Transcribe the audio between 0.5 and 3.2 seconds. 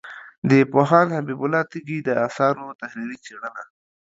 پوهاند حبیب الله تږي د آثارو تحلیلي